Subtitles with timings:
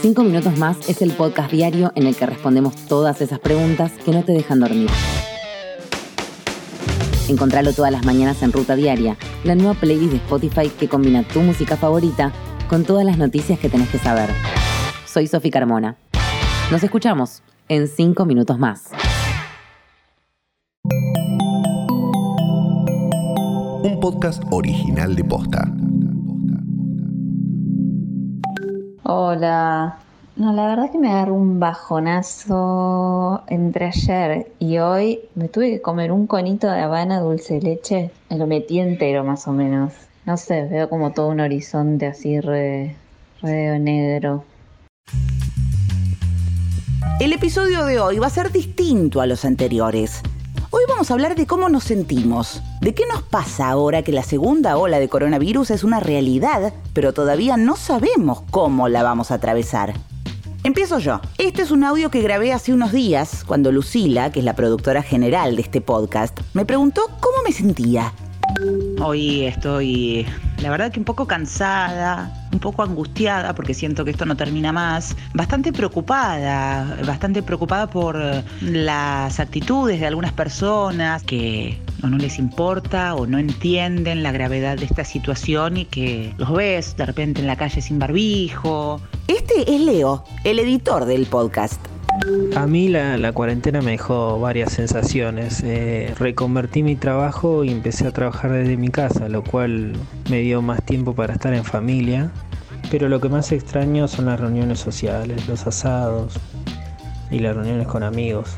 [0.00, 4.10] Cinco minutos más es el podcast diario en el que respondemos todas esas preguntas que
[4.10, 4.90] no te dejan dormir.
[7.28, 11.40] Encontralo todas las mañanas en Ruta Diaria, la nueva playlist de Spotify que combina tu
[11.40, 12.32] música favorita
[12.68, 14.28] con todas las noticias que tenés que saber.
[15.06, 15.96] Soy Sofi Carmona.
[16.70, 18.90] Nos escuchamos en cinco minutos más.
[23.82, 25.72] Un podcast original de Posta.
[29.06, 29.98] Hola.
[30.36, 35.20] No, la verdad que me agarró un bajonazo entre ayer y hoy.
[35.34, 38.10] Me tuve que comer un conito de habana dulce leche.
[38.30, 39.92] Lo metí entero más o menos.
[40.24, 42.96] No sé, veo como todo un horizonte así re,
[43.42, 44.42] re negro.
[47.20, 50.22] El episodio de hoy va a ser distinto a los anteriores.
[50.84, 54.22] Hoy vamos a hablar de cómo nos sentimos, de qué nos pasa ahora que la
[54.22, 59.36] segunda ola de coronavirus es una realidad, pero todavía no sabemos cómo la vamos a
[59.36, 59.94] atravesar.
[60.62, 61.22] Empiezo yo.
[61.38, 65.02] Este es un audio que grabé hace unos días, cuando Lucila, que es la productora
[65.02, 68.12] general de este podcast, me preguntó cómo me sentía.
[69.02, 70.26] Hoy estoy,
[70.58, 74.72] la verdad que un poco cansada, un poco angustiada porque siento que esto no termina
[74.72, 78.16] más, bastante preocupada, bastante preocupada por
[78.62, 84.84] las actitudes de algunas personas que no les importa o no entienden la gravedad de
[84.84, 89.00] esta situación y que los ves de repente en la calle sin barbijo.
[89.26, 91.93] Este es Leo, el editor del podcast.
[92.56, 95.62] A mí la, cuarentena me dejó varias sensaciones.
[95.64, 99.92] Eh, reconvertí mi trabajo y empecé a trabajar desde mi casa, lo cual
[100.30, 102.30] me dio más tiempo para estar en familia.
[102.90, 106.38] Pero lo que más extraño son las reuniones sociales, los asados
[107.30, 108.56] y las reuniones con amigos.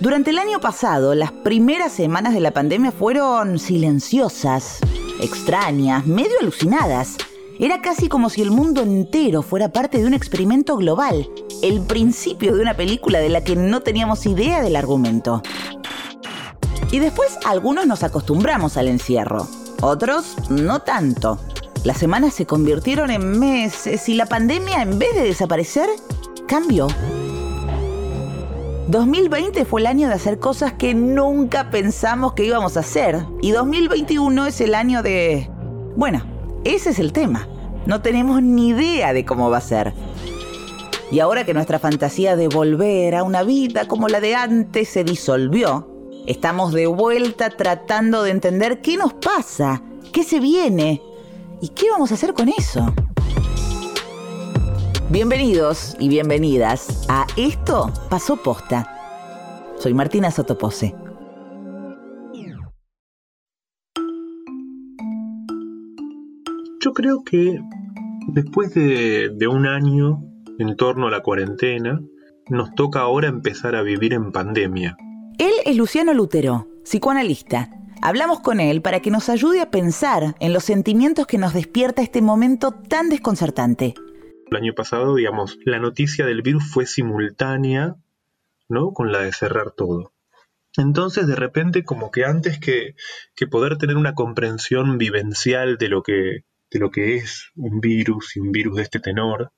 [0.00, 4.78] Durante el año pasado, las primeras semanas de la pandemia fueron silenciosas,
[5.20, 7.16] extrañas, medio alucinadas.
[7.62, 11.28] Era casi como si el mundo entero fuera parte de un experimento global,
[11.60, 15.42] el principio de una película de la que no teníamos idea del argumento.
[16.90, 19.46] Y después algunos nos acostumbramos al encierro,
[19.82, 21.38] otros no tanto.
[21.84, 25.90] Las semanas se convirtieron en meses y la pandemia en vez de desaparecer,
[26.48, 26.88] cambió.
[28.88, 33.26] 2020 fue el año de hacer cosas que nunca pensamos que íbamos a hacer.
[33.42, 35.50] Y 2021 es el año de...
[35.94, 37.48] Bueno, ese es el tema.
[37.86, 39.92] No tenemos ni idea de cómo va a ser.
[41.10, 45.02] Y ahora que nuestra fantasía de volver a una vida como la de antes se
[45.02, 45.88] disolvió,
[46.26, 49.82] estamos de vuelta tratando de entender qué nos pasa,
[50.12, 51.02] qué se viene
[51.60, 52.94] y qué vamos a hacer con eso.
[55.08, 58.96] Bienvenidos y bienvenidas a Esto pasó posta.
[59.80, 60.94] Soy Martina Sotopose.
[66.82, 67.60] Yo creo que
[68.28, 70.22] después de, un año
[70.58, 72.00] en torno a la cuarentena,
[72.48, 74.96] nos toca ahora empezar a vivir en pandemia.
[75.38, 77.70] Él es Luciano Lutero, psicoanalista.
[78.00, 82.00] Hablamos con él para que nos ayude a pensar en los sentimientos que nos despierta
[82.00, 83.94] este momento tan desconcertante.
[84.50, 87.96] El año pasado, digamos, la noticia del virus fue simultánea,
[88.70, 88.92] ¿no?
[88.92, 90.12] Con la de cerrar todo.
[90.78, 92.94] Entonces, de repente, como que antes que,
[93.34, 98.36] que poder tener una comprensión vivencial de lo que de lo que es un virus
[98.36, 99.52] y un virus de este tenor,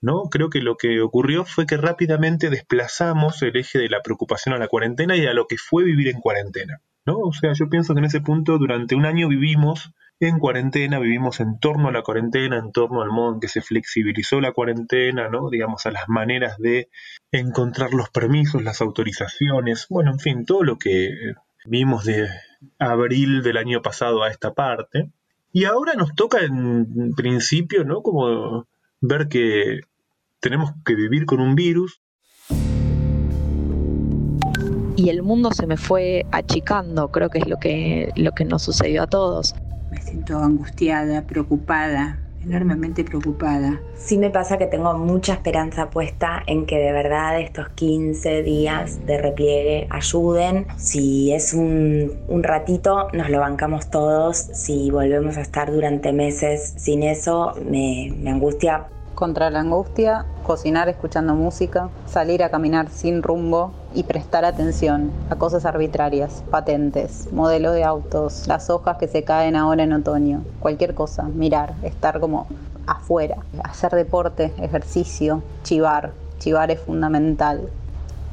[0.00, 0.24] ¿no?
[0.30, 4.58] Creo que lo que ocurrió fue que rápidamente desplazamos el eje de la preocupación a
[4.58, 7.18] la cuarentena y a lo que fue vivir en cuarentena, ¿no?
[7.18, 11.38] O sea, yo pienso que en ese punto durante un año vivimos en cuarentena, vivimos
[11.40, 15.28] en torno a la cuarentena, en torno al modo en que se flexibilizó la cuarentena,
[15.28, 15.48] ¿no?
[15.48, 16.90] Digamos, a las maneras de
[17.30, 21.10] encontrar los permisos, las autorizaciones, bueno, en fin, todo lo que
[21.66, 22.28] vimos de
[22.78, 25.10] abril del año pasado a esta parte.
[25.52, 28.02] Y ahora nos toca en principio, ¿no?
[28.02, 28.66] Como
[29.00, 29.80] ver que
[30.40, 32.00] tenemos que vivir con un virus.
[34.96, 38.62] Y el mundo se me fue achicando, creo que es lo que, lo que nos
[38.62, 39.54] sucedió a todos.
[39.90, 43.80] Me siento angustiada, preocupada, enormemente preocupada.
[43.94, 49.04] Sí me pasa que tengo mucha esperanza puesta en que de verdad estos 15 días
[49.06, 50.66] de repliegue ayuden.
[50.76, 54.36] Si es un, ratito, nos lo bancamos todos.
[54.36, 61.34] Si volvemos a estar durante meses sin eso, me angustia contra la angustia, cocinar escuchando
[61.34, 67.82] música, salir a caminar sin rumbo y prestar atención a cosas arbitrarias, patentes, modelos de
[67.82, 72.46] autos, las hojas que se caen ahora en otoño, cualquier cosa, mirar, estar como
[72.86, 77.70] afuera, hacer deporte, ejercicio, chivar, chivar es fundamental,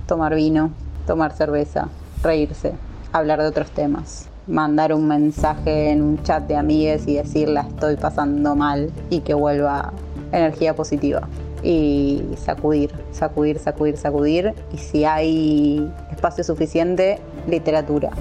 [0.05, 0.69] tomar vino,
[1.07, 1.89] tomar cerveza,
[2.21, 2.73] reírse,
[3.11, 4.29] hablar de otros temas.
[4.47, 9.21] mandar un mensaje en un chat de amigues y decir la estoy pasando mal y
[9.21, 9.91] que vuelva
[10.31, 11.27] energía positiva.
[11.63, 14.54] Y sacudir, sacudir, sacudir, sacudir.
[14.74, 18.12] Y si hay espacio suficiente, literatura.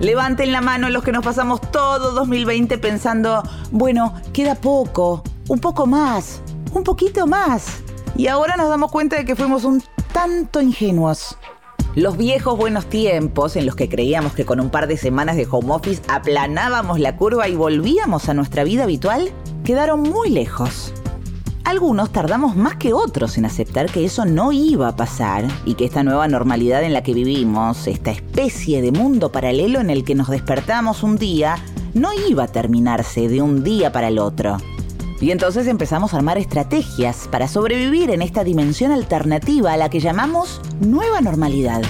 [0.00, 3.42] Levanten la mano los que nos pasamos todo 2020 pensando,
[3.72, 6.40] bueno, queda poco, un poco más,
[6.72, 7.82] un poquito más.
[8.16, 11.36] Y ahora nos damos cuenta de que fuimos un tanto ingenuos.
[11.98, 15.48] Los viejos buenos tiempos en los que creíamos que con un par de semanas de
[15.50, 19.32] home office aplanábamos la curva y volvíamos a nuestra vida habitual
[19.64, 20.94] quedaron muy lejos.
[21.64, 25.86] Algunos tardamos más que otros en aceptar que eso no iba a pasar y que
[25.86, 30.14] esta nueva normalidad en la que vivimos, esta especie de mundo paralelo en el que
[30.14, 31.56] nos despertamos un día,
[31.94, 34.58] no iba a terminarse de un día para el otro.
[35.20, 39.98] Y entonces empezamos a armar estrategias para sobrevivir en esta dimensión alternativa a la que
[39.98, 41.82] llamamos nueva normalidad.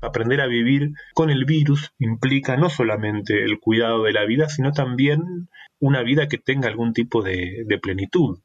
[0.00, 4.72] Aprender a vivir con el virus implica no solamente el cuidado de la vida, sino
[4.72, 5.48] también
[5.78, 8.38] una vida que tenga algún tipo de, plenitud.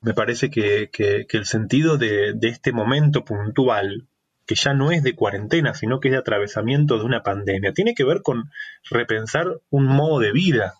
[0.00, 0.88] Me parece que,
[1.28, 4.06] el sentido de, este momento puntual,
[4.46, 7.94] que ya no es de cuarentena, sino que es de atravesamiento de una pandemia, tiene
[7.94, 8.50] que ver con
[8.90, 10.74] repensar un modo de vida,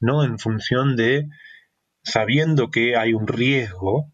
[0.00, 0.24] ¿no?
[0.24, 1.28] En función de
[2.02, 4.10] sabiendo que hay un riesgo,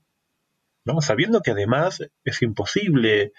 [0.84, 1.00] ¿no?
[1.00, 3.32] Sabiendo que además es imposible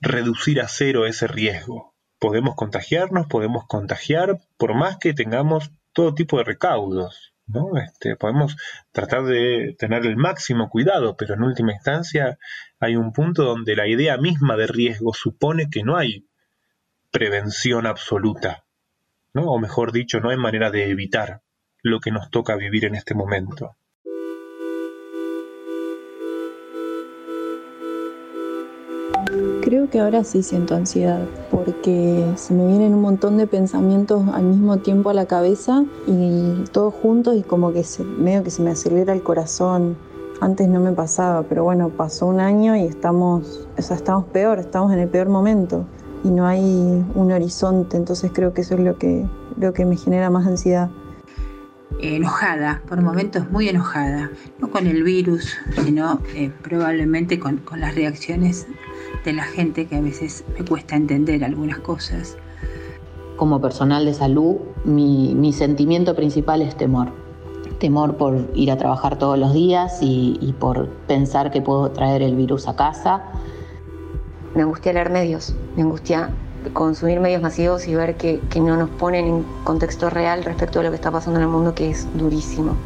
[0.00, 1.94] reducir a cero ese riesgo.
[2.18, 7.32] Podemos contagiarnos, podemos contagiar, por más que tengamos todo tipo de recaudos.
[7.46, 7.76] ¿no?
[7.78, 8.56] Este, podemos
[8.92, 12.38] tratar de tener el máximo cuidado, pero en última instancia
[12.78, 16.28] hay un punto donde la idea misma de riesgo supone que no hay
[17.10, 18.64] prevención absoluta,
[19.34, 19.46] ¿no?
[19.46, 21.42] o mejor dicho, no hay manera de evitar
[21.82, 23.76] lo que nos toca vivir en este momento.
[29.62, 34.44] Creo que ahora sí siento ansiedad, porque se me vienen un montón de pensamientos al
[34.44, 38.62] mismo tiempo a la cabeza y todos juntos y como que se, medio que se
[38.62, 39.96] me acelera el corazón.
[40.40, 44.58] Antes no me pasaba, pero bueno, pasó un año y estamos, o sea, estamos peor,
[44.58, 45.86] estamos en el peor momento
[46.24, 49.96] y no hay un horizonte, entonces creo que eso es lo que, lo que me
[49.96, 50.90] genera más ansiedad
[52.02, 57.94] enojada, por momentos muy enojada, no con el virus, sino eh, probablemente con, con, las
[57.94, 58.66] reacciones
[59.24, 62.36] de la gente que a veces me cuesta entender algunas cosas.
[63.36, 67.12] Como personal de salud, mi, mi sentimiento principal es temor.
[67.78, 72.22] Temor por ir a trabajar todos los días y, y por pensar que puedo traer
[72.22, 73.22] el virus a casa.
[74.54, 76.30] Me angustia leer medios, me angustia
[76.72, 80.82] consumir medios masivos y ver que, que, no nos ponen en contexto real respecto a
[80.82, 82.76] lo que está pasando en el mundo, que es durísimo.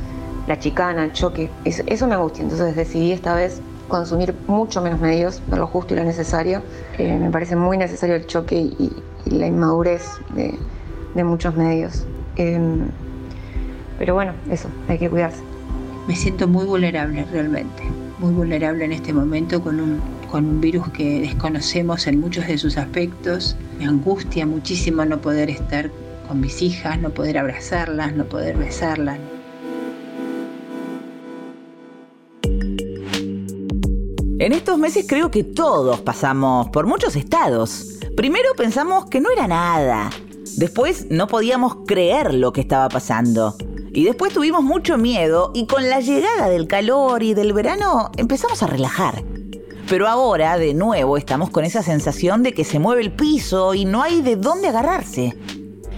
[0.46, 2.42] La chicana, el choque, eso me angustia.
[2.42, 6.62] Entonces decidí esta vez consumir mucho menos medios, lo justo y lo necesario.
[6.98, 8.92] Eh, me parece muy necesario el choque y,
[9.26, 10.04] la inmadurez
[10.34, 10.54] de,
[11.14, 12.06] de muchos medios.
[12.36, 12.88] Em,
[13.98, 15.42] pero bueno, eso, hay que cuidarse.
[16.06, 17.82] Me siento muy vulnerable realmente,
[18.18, 20.02] muy vulnerable en este momento con un,
[20.34, 23.54] con un virus que desconocemos en muchos de sus aspectos.
[23.78, 25.92] Me angustia muchísimo no poder estar
[26.26, 29.16] con mis hijas, no poder abrazarlas, no poder besarlas.
[34.40, 38.00] En estos meses creo que todos pasamos por muchos estados.
[38.16, 40.10] Primero pensamos que no era nada.
[40.56, 43.54] Después no podíamos creer lo que estaba pasando.
[43.92, 48.64] Y después tuvimos mucho miedo y con la llegada del calor y del verano empezamos
[48.64, 49.22] a relajar.
[49.88, 53.84] Pero ahora, de nuevo, estamos con esa sensación de que se mueve el piso y
[53.84, 55.36] no hay de dónde agarrarse.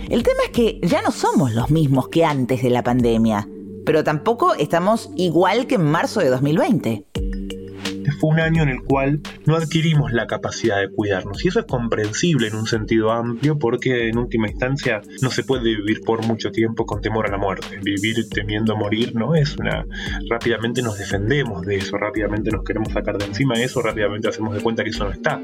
[0.09, 3.49] El tema es que ya no somos los mismos que antes de la pandemia,
[3.85, 7.07] pero tampoco estamos igual que en marzo de 2020
[8.21, 11.45] fue un año en el cual no adquirimos la capacidad de cuidarnos.
[11.45, 15.65] Y eso es comprensible en un sentido amplio porque en última instancia no se puede
[15.65, 17.79] vivir por mucho tiempo con temor a la muerte.
[17.83, 19.85] Vivir temiendo morir no es una...
[20.31, 24.61] Rápidamente nos defendemos de eso, rápidamente nos queremos sacar de encima eso, rápidamente hacemos de
[24.61, 25.41] cuenta que eso no está.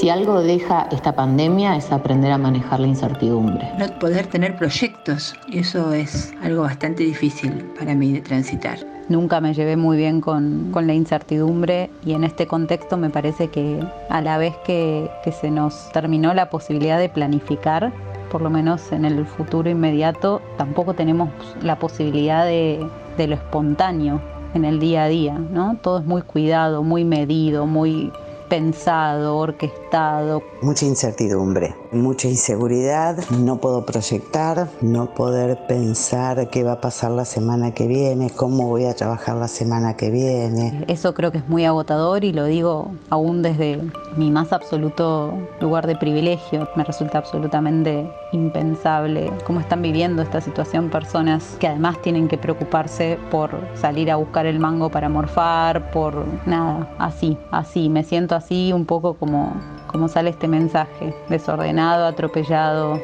[0.00, 3.70] Si algo deja esta pandemia es aprender a manejar la incertidumbre.
[3.78, 8.78] No poder tener proyectos, eso es algo bastante difícil para mí de transitar.
[9.10, 13.86] Nunca me llevé muy bien con, la incertidumbre y en este contexto me parece que
[14.08, 17.92] a la vez que, se nos terminó la posibilidad de planificar,
[18.30, 21.28] por lo menos en el futuro inmediato, tampoco tenemos
[21.60, 22.82] la posibilidad de,
[23.18, 24.22] de lo espontáneo
[24.54, 25.76] en el día a día, ¿no?
[25.82, 28.10] Todo es muy cuidado, muy medido, muy
[28.50, 30.42] pensado, orquestado.
[30.60, 31.74] Mucha incertidumbre.
[31.92, 37.88] Mucha inseguridad, no puedo proyectar, no poder pensar qué va a pasar la semana que
[37.88, 40.84] viene, cómo voy a trabajar la semana que viene.
[40.86, 43.80] Eso creo que es muy agotador y lo digo aún desde
[44.16, 46.68] mi más absoluto lugar de privilegio.
[46.76, 53.18] Me resulta absolutamente impensable cómo están viviendo esta situación personas que además tienen que preocuparse
[53.32, 57.88] por salir a buscar el mango para morfar, por nada, así, así.
[57.88, 59.54] Me siento así un poco como,
[59.88, 63.00] como sale este mensaje, desordenado, atropellado.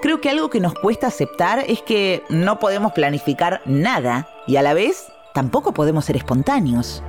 [0.00, 4.62] Creo que algo que nos cuesta aceptar es que no podemos planificar nada y a
[4.62, 7.02] la vez tampoco podemos ser espontáneos.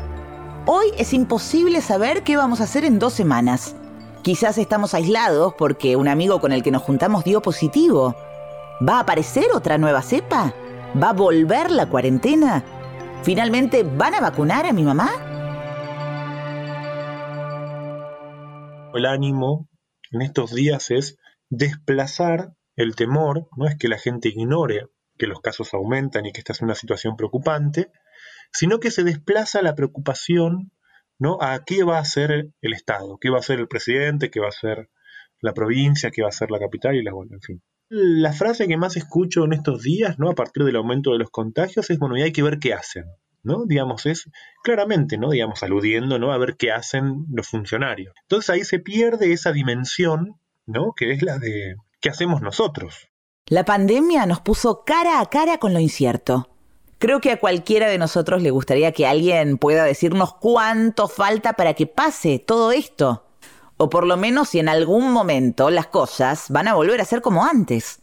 [0.65, 3.75] Hoy es imposible saber qué vamos a hacer en dos semanas.
[4.23, 8.15] Quizás estamos aislados porque un amigo con el que nos juntamos dio positivo.
[8.87, 10.53] ¿Va a aparecer otra nueva cepa?
[11.01, 12.63] ¿Va a volver la cuarentena?
[13.23, 15.09] ¿Finalmente van a vacunar a mi mamá?
[18.93, 19.68] El ánimo
[20.11, 21.17] en estos días es
[21.49, 24.87] desplazar el temor, no es que la gente ignore
[25.17, 27.91] que los casos aumentan y que esta es una situación preocupante,
[28.51, 30.71] sino que se desplaza la preocupación
[31.19, 31.37] ¿no?
[31.41, 34.47] a qué va a hacer el Estado, qué va a hacer el presidente, qué va
[34.47, 34.89] a hacer
[35.41, 37.61] la provincia, qué va a hacer la capital y la bueno, en fin.
[37.89, 40.29] La frase que más escucho en estos días, ¿no?
[40.29, 43.05] A partir del aumento de los contagios, es bueno, y hay que ver qué hacen,
[43.43, 43.65] ¿no?
[43.65, 44.29] Digamos, es
[44.63, 45.29] claramente, ¿no?
[45.29, 46.31] Digamos, aludiendo, ¿no?
[46.31, 48.13] A ver qué hacen los funcionarios.
[48.23, 50.93] Entonces ahí se pierde esa dimensión, ¿no?
[50.95, 53.09] Que es la de qué hacemos nosotros.
[53.47, 56.49] La pandemia nos puso cara a cara con lo incierto.
[56.99, 61.73] Creo que a cualquiera de nosotros le gustaría que alguien pueda decirnos cuánto falta para
[61.73, 63.25] que pase todo esto.
[63.77, 67.21] O por lo menos si en algún momento las cosas van a volver a ser
[67.21, 68.01] como antes.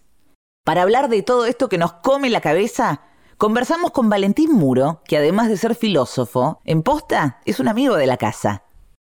[0.65, 3.03] Para hablar de todo esto que nos come la cabeza,
[3.37, 8.07] conversamos con Valentín Muro, que además de ser filósofo, en posta es un amigo de
[8.07, 8.66] la casa.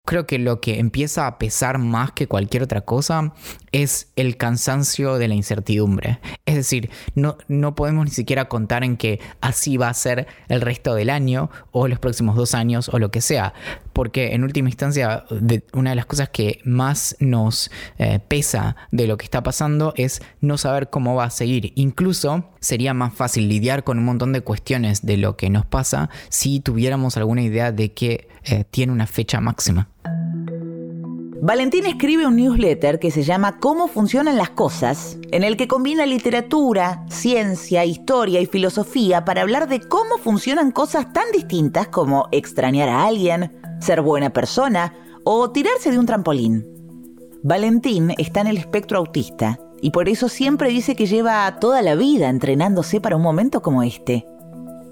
[0.05, 3.33] Creo que lo que empieza a pesar más que cualquier otra cosa
[3.71, 6.19] es el cansancio de la incertidumbre.
[6.45, 10.61] Es decir, no, no podemos ni siquiera contar en que así va a ser el
[10.61, 13.53] resto del año o los próximos dos años o lo que sea.
[13.93, 15.25] Porque en última instancia,
[15.73, 20.21] una de las cosas que más nos eh, pesa de lo que está pasando es
[20.39, 21.73] no saber cómo va a seguir.
[21.75, 26.09] Incluso sería más fácil lidiar con un montón de cuestiones de lo que nos pasa
[26.29, 29.89] si tuviéramos alguna idea de que eh, tiene una fecha máxima.
[31.41, 36.05] Valentín escribe un newsletter que se llama Cómo funcionan las cosas, en el que combina
[36.07, 42.89] literatura, ciencia, historia y filosofía para hablar de cómo funcionan cosas tan distintas como extrañar
[42.89, 46.65] a alguien, ser buena persona o tirarse de un trampolín.
[47.43, 51.93] Valentín está en el espectro autista y por eso siempre dice que lleva toda la
[51.93, 54.25] vida entrenándose para un momento como este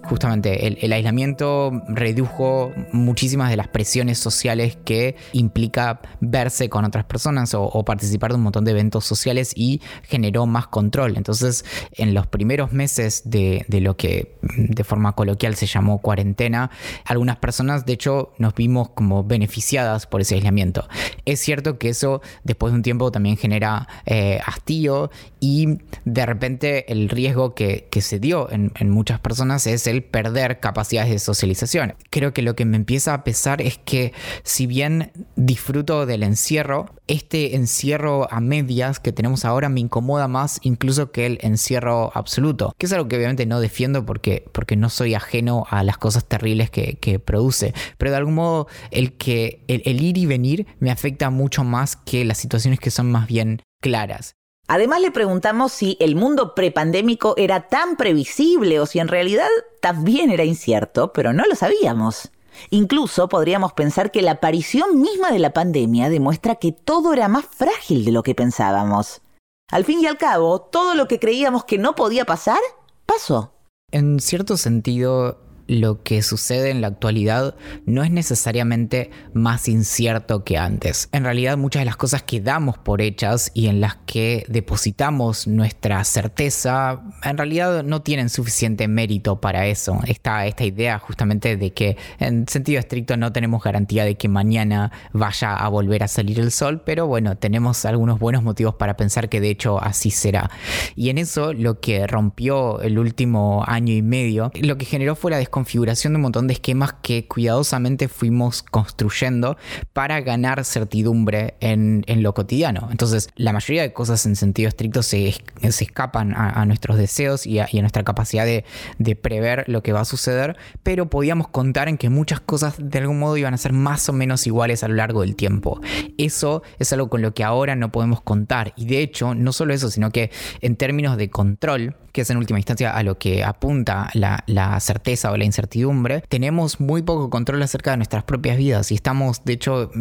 [0.04, 7.54] justamente el, aislamiento redujo muchísimas de las presiones sociales que implica verse con otras personas
[7.54, 11.18] o, participar de un montón de eventos sociales y generó más control.
[11.18, 16.70] Entonces, en los primeros meses de, lo que de forma coloquial se llamó cuarentena,
[17.06, 20.88] algunas personas de hecho nos vimos como beneficiadas por ese aislamiento.
[21.26, 26.92] Es cierto que eso después de un tiempo también genera eh, hastío y de repente
[26.92, 31.96] el riesgo que, se dio en, en muchas personas es el perder capacidades de socialización.
[32.10, 36.96] Creo que lo que me empieza a pesar es que si bien disfruto del encierro,
[37.08, 42.74] este encierro a medias que tenemos ahora me incomoda más incluso que el encierro absoluto,
[42.78, 46.26] que es algo que obviamente no defiendo porque, porque no soy ajeno a las cosas
[46.26, 51.30] terribles que, produce, pero de algún modo el que el ir y venir me afecta
[51.30, 54.36] mucho más que las situaciones que son más bien claras.
[54.68, 59.50] Además le preguntamos si el mundo prepandémico era tan previsible o si en realidad
[59.82, 62.32] también era incierto, pero no lo sabíamos.
[62.70, 67.46] Incluso podríamos pensar que la aparición misma de la pandemia demuestra que todo era más
[67.46, 69.22] frágil de lo que pensábamos.
[69.70, 72.60] Al fin y al cabo, todo lo que creíamos que no podía pasar,
[73.06, 73.54] pasó.
[73.92, 77.56] En cierto sentido, lo que sucede en la actualidad
[77.86, 81.10] no es necesariamente más incierto que antes.
[81.12, 85.48] En realidad muchas de las cosas que damos por hechas y en las que depositamos
[85.48, 90.00] nuestra certeza, en realidad no tienen suficiente mérito para eso.
[90.08, 94.92] Está esta idea justamente de que en sentido estricto no tenemos garantía de que mañana
[95.14, 99.30] vaya a volver a salir el sol, pero bueno, tenemos algunos buenos motivos para pensar
[99.30, 100.50] que de hecho así será.
[100.96, 105.32] Y en eso lo que rompió el último año y medio, lo que generó fue
[105.32, 109.56] la desconfiguración de un montón de esquemas que cuidadosamente fuimos construyendo
[109.94, 112.88] para ganar certidumbre en, lo cotidiano.
[112.90, 117.68] Entonces, la mayoría de cosas en sentido estricto se, escapan a, nuestros deseos y a,
[117.82, 122.40] nuestra capacidad de prever lo que va a suceder, pero podíamos contar en que muchas
[122.40, 125.36] cosas de algún modo iban a ser más o menos iguales a lo largo del
[125.36, 125.82] tiempo.
[126.18, 128.74] Eso es algo con lo que ahora no podemos contar.
[128.76, 130.32] Y de hecho, no solo eso, sino que
[130.62, 135.32] en términos de control, que es en última instancia a lo que apunta la, certeza
[135.32, 139.54] o la incertidumbre, tenemos muy poco control acerca de nuestras propias vidas y estamos de
[139.54, 139.92] hecho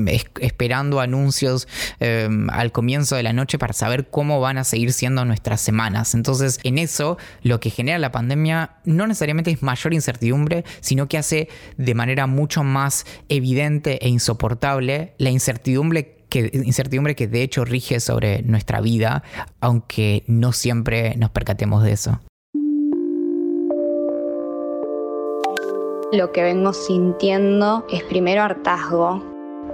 [0.41, 1.67] esperando anuncios
[2.01, 6.15] em, al comienzo de la noche para saber cómo van a seguir siendo nuestras semanas.
[6.15, 11.17] Entonces en eso lo que genera la pandemia no necesariamente es mayor incertidumbre, sino que
[11.17, 17.65] hace de manera mucho más evidente e insoportable la incertidumbre que, incertidumbre que de hecho
[17.67, 19.23] rige sobre nuestra vida,
[19.61, 22.21] aunque no siempre nos percatemos de eso.
[26.11, 29.23] Lo que vengo sintiendo es primero hartazgo,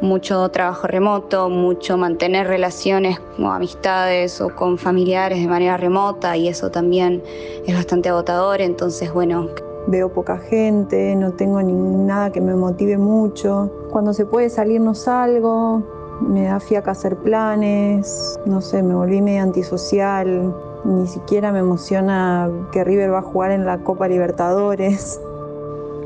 [0.03, 6.49] mucho trabajo remoto, mucho mantener relaciones como amistades o con familiares de manera remota y
[6.49, 7.23] eso también
[7.67, 9.49] es bastante agotador, entonces bueno.
[9.91, 13.73] Veo poca gente, no tengo nada que me motive mucho.
[13.91, 15.83] Cuando se puede salir no salgo,
[16.21, 22.51] me da fiaca hacer planes, no sé, me volví medio antisocial, ni siquiera me emociona
[22.73, 25.21] que River va a jugar en la Copa Libertadores.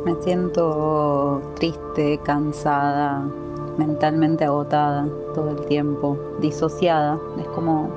[0.05, 3.23] Me siento triste, cansada,
[3.79, 7.21] mentalmente agotada todo el tiempo, disociada.
[7.39, 7.89] Es como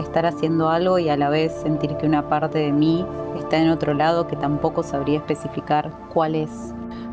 [0.00, 3.04] estar haciendo algo y a la vez sentir que una parte de mí
[3.38, 6.50] está en otro lado que tampoco sabría especificar cuál es.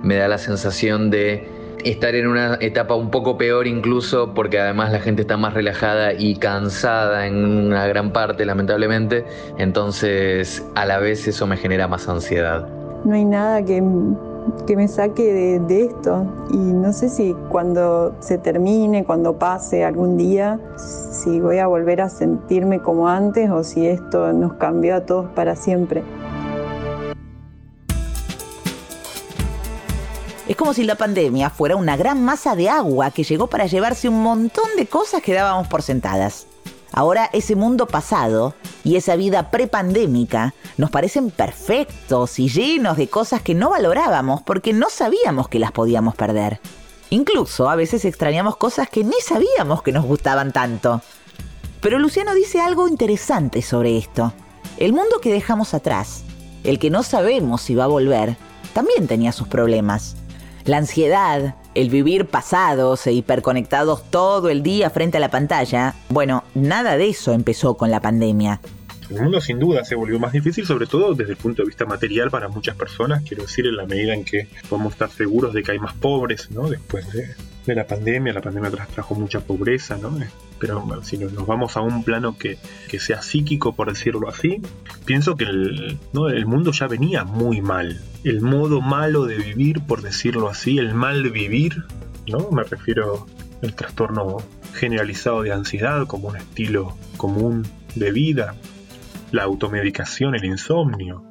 [0.04, 4.92] Me da la sensación de estar en una etapa un poco peor incluso porque además
[4.92, 9.26] la gente está más relajada y cansada en una gran parte lamentablemente,
[9.58, 12.68] entonces a la vez eso me genera más ansiedad.
[13.06, 18.38] No hay nada que, me saque de, de, esto y no sé si cuando se
[18.38, 23.88] termine, cuando pase algún día, si voy a volver a sentirme como antes o si
[23.88, 26.04] esto nos cambió a todos para siempre.
[30.50, 34.10] Es como si la pandemia fuera una gran masa de agua que llegó para llevarse
[34.10, 36.48] un montón de cosas que dábamos por sentadas.
[36.92, 43.44] Ahora ese mundo pasado y esa vida prepandémica nos parecen perfectos y llenos de cosas
[43.44, 46.60] que no valorábamos porque no sabíamos que las podíamos perder.
[47.12, 51.04] Incluso a veces extrañamos cosas que ni sabíamos que nos gustaban tanto.
[51.80, 54.34] Pero Luciano dice algo interesante sobre esto.
[54.78, 56.24] El mundo que dejamos atrás,
[56.64, 58.36] el que no sabemos si va a volver,
[58.74, 60.16] también tenía sus problemas.
[60.66, 66.44] La ansiedad, el vivir pasados e hiperconectados todo el día frente a la pantalla, bueno,
[66.54, 68.60] nada de eso empezó con la pandemia.
[69.10, 71.86] El mundo sin duda se volvió más difícil, sobre todo desde el punto de vista
[71.86, 75.64] material para muchas personas, quiero decir, en la medida en que podemos estar seguros de
[75.64, 76.70] que hay más pobres, ¿no?
[76.70, 77.36] Después de,
[77.74, 80.18] la pandemia, la pandemia trajo mucha pobreza, ¿no?
[80.60, 82.58] Pero si nos vamos a un plano que,
[83.00, 84.62] sea psíquico, por decirlo así,
[85.06, 88.02] pienso que el, el mundo ya venía muy mal.
[88.24, 91.84] El modo malo de vivir, por decirlo así, el mal vivir,
[92.28, 92.50] ¿no?
[92.52, 93.28] Me refiero
[93.62, 94.38] al trastorno
[94.74, 98.56] generalizado de ansiedad como un estilo común de vida,
[99.32, 101.24] la automedicación, el insomnio,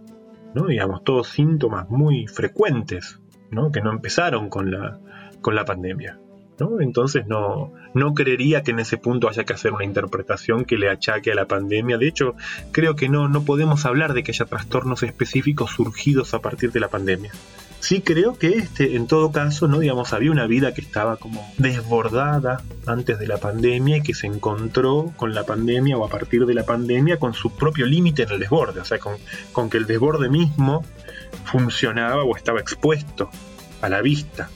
[0.54, 0.66] ¿no?
[0.66, 3.20] digamos, todos síntomas muy frecuentes,
[3.72, 4.98] que no empezaron con la,
[5.40, 6.18] con la pandemia.
[6.80, 10.90] Entonces no, no creería que en ese punto haya que hacer una interpretación que le
[10.90, 11.98] achaque a la pandemia.
[11.98, 12.34] De hecho,
[12.72, 16.80] creo que no, no podemos hablar de que haya trastornos específicos surgidos a partir de
[16.80, 17.30] la pandemia
[17.80, 19.78] sí creo que este, en todo caso, ¿no?
[19.78, 24.26] Digamos, había una vida que estaba como desbordada antes de la pandemia y que se
[24.26, 28.30] encontró con la pandemia o a partir de la pandemia con su propio límite en
[28.30, 29.16] el desborde, o sea, con,
[29.52, 30.84] con que el desborde mismo
[31.44, 33.30] funcionaba o estaba expuesto
[33.80, 34.48] a la vista.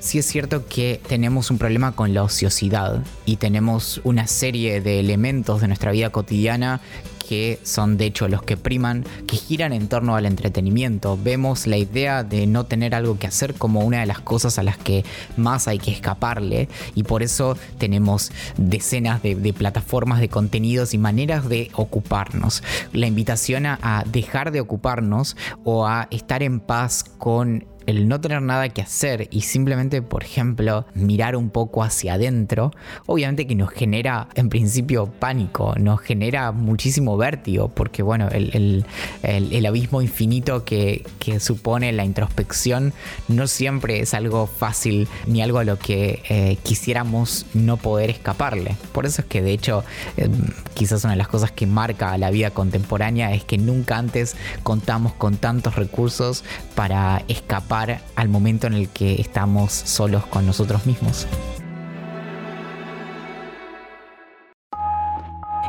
[0.00, 5.00] Sí es cierto que tenemos un problema con la ociosidad y tenemos una serie de
[5.00, 6.82] elementos de nuestra vida cotidiana
[7.28, 11.18] que son de hecho los que priman, que giran en torno al entretenimiento.
[11.22, 14.62] Vemos la idea de no tener algo que hacer como una de las cosas a
[14.62, 15.04] las que
[15.36, 21.48] más hay que escaparle y por eso tenemos decenas de, plataformas de contenidos y maneras
[21.48, 22.62] de ocuparnos.
[22.92, 28.42] La invitación a, dejar de ocuparnos o a estar en paz con el no tener
[28.42, 32.70] nada que hacer y simplemente, por ejemplo, mirar un poco hacia adentro,
[33.06, 38.84] obviamente que nos genera en principio pánico, nos genera muchísimo vértigo, porque bueno, el,
[39.66, 41.04] abismo infinito que,
[41.38, 42.92] supone la introspección
[43.28, 48.76] no siempre es algo fácil ni algo a lo que eh, quisiéramos no poder escaparle.
[48.92, 49.84] Por eso es que de hecho
[50.16, 50.28] eh,
[50.74, 55.12] quizás una de las cosas que marca la vida contemporánea es que nunca antes contamos
[55.14, 56.44] con tantos recursos
[56.74, 61.26] para escapar al momento en el que estamos solos con nosotros mismos.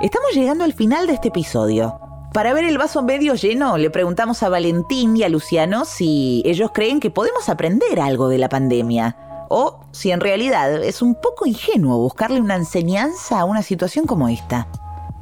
[0.02, 2.00] Estamos llegando al final de este episodio.
[2.32, 6.70] Para ver el vaso medio lleno, le preguntamos a Valentín y a Luciano si ellos
[6.74, 9.18] creen que podemos aprender algo de la pandemia
[9.50, 14.30] o si en realidad es un poco ingenuo buscarle una enseñanza a una situación como
[14.30, 14.68] esta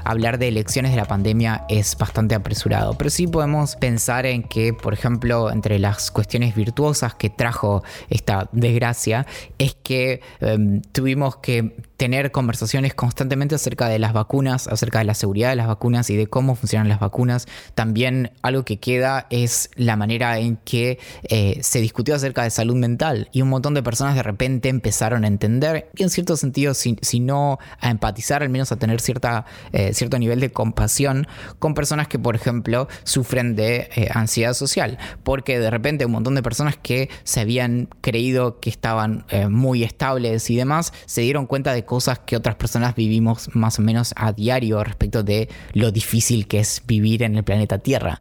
[0.04, 4.74] hablar de elecciones de la pandemia es bastante apresurado, pero sí podemos pensar en que,
[4.74, 9.26] por ejemplo, entre las cuestiones virtuosas que trajo esta desgracia
[9.58, 15.13] es que em, tuvimos que tener conversaciones constantemente acerca de las vacunas, acerca de la
[15.13, 17.48] seguridad de las vacunas y de cómo funcionan las vacunas.
[17.76, 22.76] También algo que queda es la manera en que eh, se discutió acerca de salud
[22.76, 26.74] mental y un montón de personas de repente empezaron a entender y en cierto sentido,
[26.74, 31.26] si, no a empatizar, al menos a tener cierta, eh, cierto nivel de compasión
[31.58, 36.36] con personas que, por ejemplo, sufren de eh, ansiedad social, porque de repente un montón
[36.36, 41.72] de personas que se habían creído que estaban muy estables y demás, se dieron cuenta
[41.74, 46.48] de cosas que otras personas vivimos más o menos a diario respecto de lo difícil
[46.48, 48.18] que es vivir en el planeta Tierra.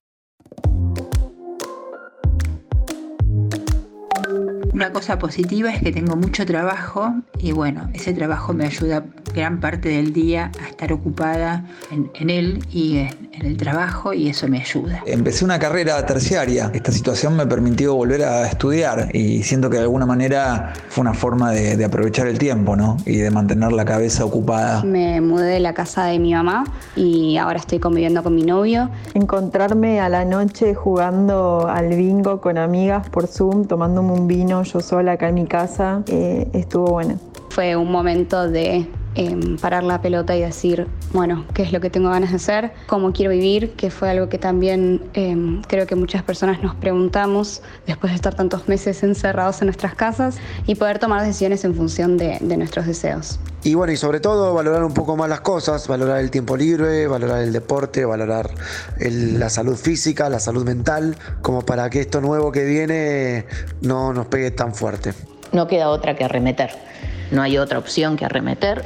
[4.74, 9.60] Una cosa positiva es que tengo mucho trabajo y bueno, ese trabajo me ayuda gran
[9.60, 14.60] parte del día a estar ocupada en, él y en, el trabajo y eso me
[14.60, 15.02] ayuda.
[15.06, 16.70] Empecé una carrera terciaria.
[16.74, 21.14] Esta situación me permitió volver a estudiar y siento que de alguna manera fue una
[21.14, 22.96] forma de, aprovechar el tiempo ¿no?
[23.04, 24.84] y de mantener la cabeza ocupada.
[24.84, 26.64] Me mudé de la casa de mi mamá
[26.94, 28.90] y ahora estoy conviviendo con mi novio.
[29.14, 34.80] Encontrarme a la noche jugando al bingo con amigas por Zoom, tomándome un vino yo
[34.80, 37.18] sola acá en mi casa, eh, estuvo bueno.
[37.50, 41.90] Fue un momento de em, parar la pelota y decir, bueno, qué es lo que
[41.90, 45.94] tengo ganas de hacer, cómo quiero vivir, que fue algo que también em, creo que
[45.94, 50.98] muchas personas nos preguntamos después de estar tantos meses encerrados en nuestras casas y poder
[50.98, 53.38] tomar decisiones en función de, nuestros deseos.
[53.64, 57.06] Y bueno, y sobre todo valorar un poco más las cosas, valorar el tiempo libre,
[57.06, 58.50] valorar el deporte, valorar
[58.98, 63.46] la salud física, la salud mental, como para que esto nuevo que viene
[63.80, 65.14] no nos pegue tan fuerte.
[65.52, 66.91] No queda otra que arremeter
[67.32, 68.84] no hay otra opción que arremeter,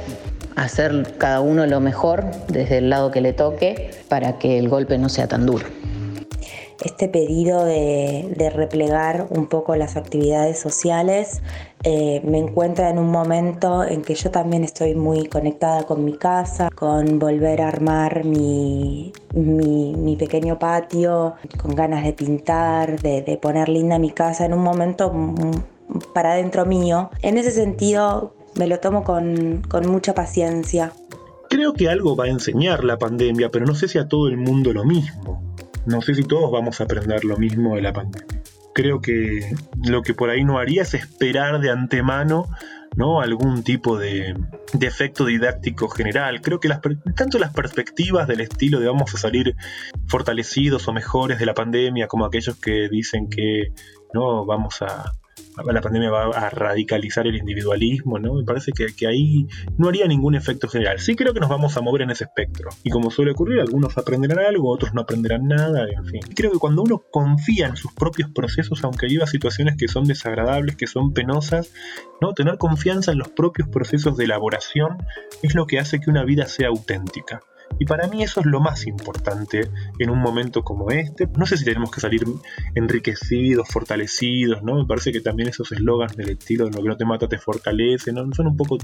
[0.55, 4.97] hacer cada uno lo mejor desde el lado que le toque para que el golpe
[4.97, 5.65] no sea tan duro.
[6.83, 11.41] Este pedido de, replegar un poco las actividades sociales
[11.83, 16.13] eh, me encuentra en un momento en que yo también estoy muy conectada con mi
[16.13, 19.11] casa, con volver a armar mi,
[20.17, 25.11] pequeño patio, con ganas de pintar, de, de poner linda mi casa en un momento
[26.13, 27.09] para dentro mío.
[27.21, 30.91] En ese sentido, me lo tomo con, mucha paciencia.
[31.49, 34.37] Creo que algo va a enseñar la pandemia, pero no sé si a todo el
[34.37, 35.55] mundo lo mismo.
[35.85, 38.41] No sé si todos vamos a aprender lo mismo de la pandemia.
[38.73, 42.47] Creo que lo que por ahí no haría es esperar de antemano
[42.95, 43.21] ¿no?
[43.21, 44.35] algún tipo de,
[44.81, 46.41] efecto didáctico general.
[46.41, 46.69] Creo que
[47.15, 49.55] tanto las perspectivas del estilo de vamos a salir
[50.07, 53.71] fortalecidos o mejores de la pandemia, como aquellos que dicen que
[54.13, 55.13] no vamos a,
[55.65, 58.35] la pandemia va a radicalizar el individualismo, ¿no?
[58.35, 59.47] Me parece que, ahí
[59.77, 60.99] no haría ningún efecto general.
[60.99, 62.69] Sí creo que nos vamos a mover en ese espectro.
[62.83, 66.21] Y como suele ocurrir, algunos aprenderán algo, otros no aprenderán nada, en fin.
[66.35, 70.75] Creo que cuando uno confía en sus propios procesos, aunque viva situaciones que son desagradables,
[70.75, 71.71] que son penosas,
[72.21, 72.33] ¿no?
[72.33, 74.97] Tener confianza en los propios procesos de elaboración
[75.41, 77.41] es lo que hace que una vida sea auténtica.
[77.79, 81.27] Y para mí eso es lo más importante en un momento como este.
[81.37, 82.23] No sé si tenemos que salir
[82.75, 84.75] enriquecidos, fortalecidos, ¿no?
[84.75, 87.37] Me parece que también esos eslogans del estilo de lo que no te mata te
[87.37, 88.25] fortalece, ¿no?
[88.33, 88.77] Son un poco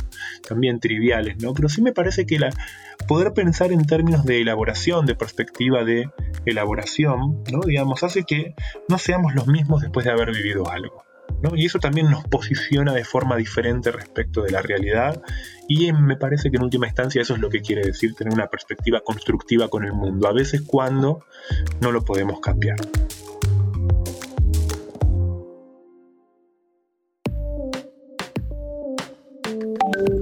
[0.48, 1.54] también triviales, ¿no?
[1.54, 2.50] Pero sí me parece que la,
[3.08, 6.10] poder pensar en términos de elaboración, de perspectiva de
[6.46, 7.62] elaboración, ¿no?
[7.66, 8.56] Digamos, hace que
[8.90, 11.04] no seamos los mismos después de haber vivido algo.
[11.56, 15.22] Y eso también nos posiciona de forma diferente respecto de la realidad.
[15.68, 18.48] Y me parece que en última instancia eso es lo que quiere decir tener una
[18.48, 21.26] perspectiva constructiva con el mundo, a veces cuando
[21.82, 22.78] no lo podemos cambiar.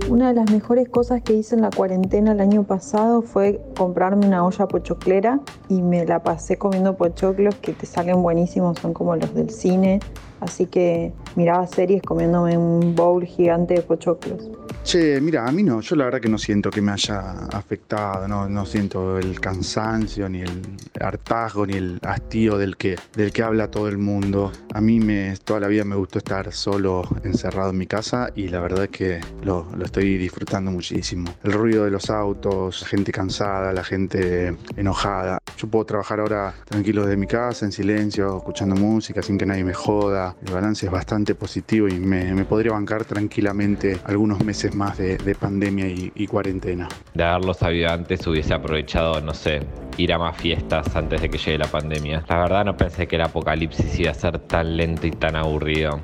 [0.10, 4.28] Una de las mejores cosas que hice en la cuarentena el año pasado fue comprarme
[4.28, 9.16] una olla pochoclera y me la pasé comiendo pochoclos que te salen buenísimos, son como
[9.16, 10.00] los del cine
[10.42, 14.50] Así que miraba series comiéndome un bowl gigante de pochoclos.
[14.84, 18.28] Che, mira, a mí no, yo la verdad que no siento que me haya afectado,
[18.28, 20.62] no, no siento el cansancio, ni el
[21.00, 24.52] hartazgo, ni el hastío del que, del que habla todo el mundo.
[24.74, 28.48] A mí me, toda la vida me gustó estar solo, encerrado en mi casa y
[28.48, 31.32] la verdad es que lo, lo estoy disfrutando muchísimo.
[31.44, 35.38] El ruido de los autos, gente cansada, la gente enojada.
[35.58, 39.64] Yo puedo trabajar ahora tranquilo desde mi casa, en silencio, escuchando música, sin que nadie
[39.64, 40.36] me joda.
[40.44, 45.18] El balance es bastante positivo y me, me podría bancar tranquilamente algunos meses más de,
[45.18, 46.88] de pandemia y, y cuarentena.
[47.14, 49.62] De haberlo sabido antes hubiese aprovechado, no sé,
[49.98, 52.24] ir a más fiestas antes de que llegue la pandemia.
[52.28, 56.00] La verdad no pensé que el apocalipsis iba a ser tan lento y tan aburrido.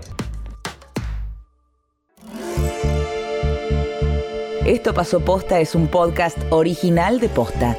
[4.65, 7.77] Esto pasó posta es un podcast original de posta.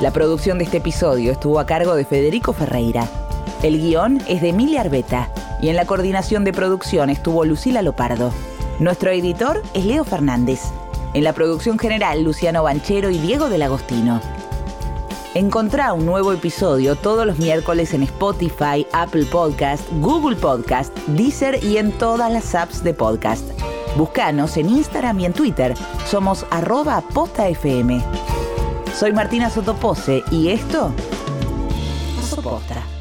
[0.00, 3.08] La producción de este episodio estuvo a cargo de Federico Ferreira.
[3.62, 8.30] El guion es de Emilia Arbeta y en la coordinación de producción estuvo Lucila Lopardo.
[8.78, 10.60] Nuestro editor es Leo Fernández.
[11.14, 14.20] En la producción general, Luciano Banchero y Diego del Agostino.
[15.34, 21.78] Encontrá un nuevo episodio todos los miércoles en Spotify, Apple Podcast, Google Podcast, Deezer y
[21.78, 23.44] en todas las apps de podcast.
[23.96, 25.74] Búscanos en Instagram y en Twitter.
[26.06, 28.02] Somos arroba postafm.
[28.94, 30.92] Soy Martina Sotopose y esto...
[32.16, 32.95] Pasó Posta.